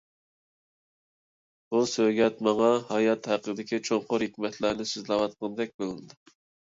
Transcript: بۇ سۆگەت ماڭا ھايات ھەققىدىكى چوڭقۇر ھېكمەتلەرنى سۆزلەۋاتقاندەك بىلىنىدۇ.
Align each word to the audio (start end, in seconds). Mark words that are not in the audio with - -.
بۇ 1.75 1.81
سۆگەت 1.91 2.41
ماڭا 2.47 2.69
ھايات 2.87 3.29
ھەققىدىكى 3.33 3.81
چوڭقۇر 3.91 4.27
ھېكمەتلەرنى 4.29 4.89
سۆزلەۋاتقاندەك 4.95 5.77
بىلىنىدۇ. 5.83 6.19